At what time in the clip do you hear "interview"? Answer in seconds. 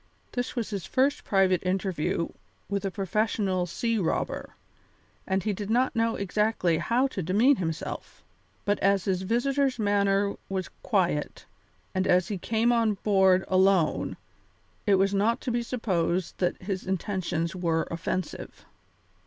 1.63-2.29